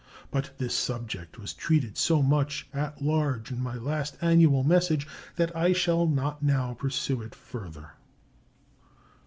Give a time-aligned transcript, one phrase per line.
[0.31, 5.55] But this subject was treated so much at large in my last annual message that
[5.55, 7.91] I shall not now pursue it further.